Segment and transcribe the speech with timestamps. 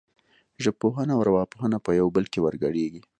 [0.63, 3.01] ژبپوهنه او ارواپوهنه په یو بل کې ورګډېږي